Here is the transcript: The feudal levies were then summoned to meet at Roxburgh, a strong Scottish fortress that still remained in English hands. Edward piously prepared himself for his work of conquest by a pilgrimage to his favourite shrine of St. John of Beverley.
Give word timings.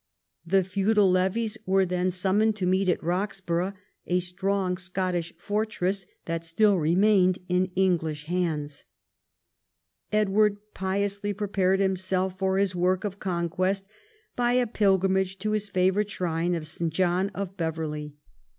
The 0.43 0.63
feudal 0.63 1.11
levies 1.11 1.59
were 1.67 1.85
then 1.85 2.09
summoned 2.09 2.55
to 2.55 2.65
meet 2.65 2.89
at 2.89 3.03
Roxburgh, 3.03 3.75
a 4.07 4.19
strong 4.19 4.75
Scottish 4.77 5.31
fortress 5.37 6.07
that 6.25 6.43
still 6.43 6.79
remained 6.79 7.37
in 7.47 7.67
English 7.75 8.25
hands. 8.25 8.83
Edward 10.11 10.57
piously 10.73 11.33
prepared 11.33 11.79
himself 11.79 12.35
for 12.39 12.57
his 12.57 12.75
work 12.75 13.03
of 13.03 13.19
conquest 13.19 13.87
by 14.35 14.53
a 14.53 14.65
pilgrimage 14.65 15.37
to 15.37 15.51
his 15.51 15.69
favourite 15.69 16.09
shrine 16.09 16.55
of 16.55 16.65
St. 16.67 16.91
John 16.91 17.29
of 17.35 17.55
Beverley. 17.55 18.15